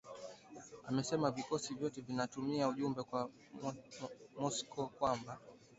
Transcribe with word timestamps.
imesema 0.89 1.31
vikosi 1.31 1.73
hivyo 1.73 1.89
vinatuma 1.89 2.67
ujumbe 2.67 3.03
kwa 3.03 3.29
Moscow 4.39 4.87
kwamba 4.87 5.31